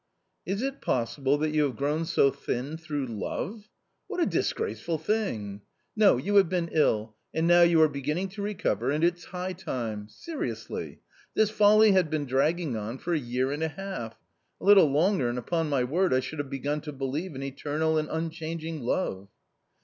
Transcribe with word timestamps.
"Is 0.51 0.63
it 0.63 0.81
possible 0.81 1.37
that 1.37 1.51
you 1.51 1.61
have 1.65 1.75
grown 1.75 2.05
so 2.05 2.31
thin 2.31 2.75
thro 2.75 3.03
ugh 3.03 3.09
love? 3.11 3.69
What 4.07 4.19
a 4.19 4.25
disgraceful 4.25 4.97
thing! 4.97 5.61
No, 5.95 6.17
yuiTTiave 6.17 6.49
been 6.49 6.67
iH,"and 6.69 7.45
iTo"W 7.45 7.69
you 7.69 7.81
are 7.83 7.87
beginning 7.87 8.29
to 8.29 8.41
recover; 8.41 8.89
and 8.89 9.03
it's 9.03 9.25
high 9.25 9.53
time! 9.53 10.07
Seriously, 10.09 11.01
this 11.35 11.51
folly 11.51 11.91
had 11.91 12.09
been 12.09 12.25
dragging 12.25 12.75
on 12.75 12.97
for 12.97 13.13
a 13.13 13.19
year 13.19 13.51
and 13.51 13.61
a 13.61 13.67
half. 13.67 14.17
A 14.59 14.65
little 14.65 14.87
longer, 14.89 15.29
and 15.29 15.37
upon 15.37 15.69
my 15.69 15.83
word, 15.83 16.15
I 16.15 16.19
should 16.19 16.39
have 16.39 16.49
begun 16.49 16.81
to 16.81 16.91
believe 16.91 17.35
in 17.35 17.43
eternal 17.43 17.99
and 17.99 18.07
unchanging 18.09 18.81
love." 18.81 19.27